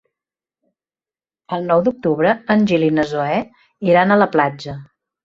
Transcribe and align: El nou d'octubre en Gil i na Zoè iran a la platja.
El 1.57 1.69
nou 1.71 1.83
d'octubre 1.87 2.31
en 2.53 2.65
Gil 2.71 2.87
i 2.87 2.89
na 3.01 3.05
Zoè 3.13 3.37
iran 3.91 4.15
a 4.15 4.19
la 4.23 4.29
platja. 4.39 4.75